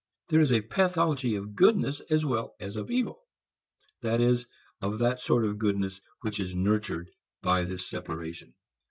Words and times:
There 0.29 0.41
is 0.41 0.51
a 0.51 0.61
pathology 0.63 1.35
of 1.35 1.55
goodness 1.55 1.99
as 2.09 2.25
well 2.25 2.55
as 2.59 2.75
of 2.75 2.89
evil; 2.89 3.21
that 4.01 4.19
is, 4.19 4.47
of 4.81 4.97
that 4.97 5.19
sort 5.21 5.45
of 5.45 5.59
goodness 5.59 6.01
which 6.21 6.39
is 6.39 6.55
nurtured 6.55 7.11
by 7.43 7.65
this 7.65 7.87
separation. 7.87 8.55